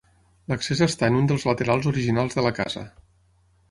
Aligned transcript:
L'accés 0.51 0.81
està 0.85 1.11
en 1.13 1.19
un 1.19 1.29
dels 1.33 1.47
laterals 1.51 1.89
originals 1.95 2.37
de 2.43 2.49
la 2.49 2.57
casa. 2.63 2.89